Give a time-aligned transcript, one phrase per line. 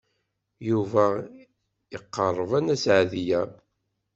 [0.69, 1.05] Yuba
[1.95, 3.41] iqerreb ar Nna Seɛdiya.